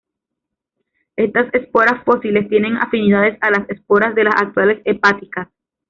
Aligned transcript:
Estas 1.15 1.53
esporas 1.53 2.03
fósiles 2.05 2.49
tienen 2.49 2.75
afinidades 2.75 3.37
a 3.39 3.51
las 3.51 3.69
esporas 3.69 4.15
de 4.15 4.23
las 4.23 4.33
actuales 4.41 4.81
hepáticas. 4.83 5.47